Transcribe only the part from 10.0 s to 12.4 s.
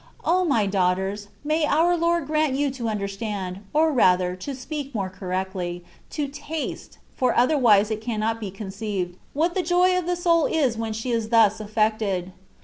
the soul is when she is thus affected.